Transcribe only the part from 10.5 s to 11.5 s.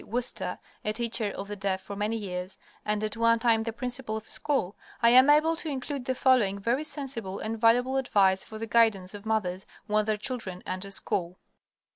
enter school.